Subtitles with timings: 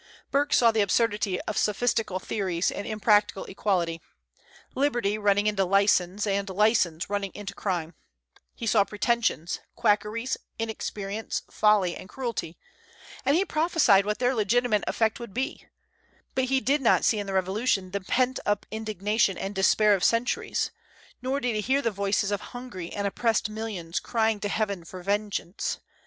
[0.31, 4.01] Burke saw the absurdity of sophistical theories and impractical equality,
[4.73, 7.93] liberty running into license, and license running into crime;
[8.55, 12.57] he saw pretensions, quackeries, inexperience, folly, and cruelty,
[13.25, 15.67] and he prophesied what their legitimate effect would be:
[16.33, 20.03] but he did not see in the Revolution the pent up indignation and despair of
[20.03, 20.71] centuries,
[21.21, 25.03] nor did he hear the voices of hungry and oppressed millions crying to heaven for
[25.03, 25.77] vengeance.